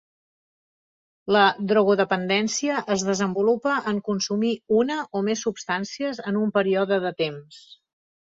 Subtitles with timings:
[1.35, 7.63] La drogodependència es desenvolupa en consumir una o més substàncies en un període de temps.